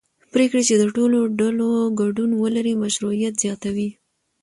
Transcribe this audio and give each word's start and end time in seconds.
پرېکړې 0.33 0.61
چې 0.67 0.75
د 0.77 0.83
ټولو 0.95 1.19
ډلو 1.39 1.69
ګډون 1.99 2.31
ولري 2.41 2.73
مشروعیت 2.83 3.33
زیاتوي 3.43 3.89